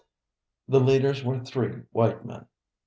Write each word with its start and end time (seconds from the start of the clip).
The 0.67 0.79
leaders 0.79 1.23
were 1.23 1.45
three 1.45 1.83
white 1.91 2.25
men. 2.25 2.47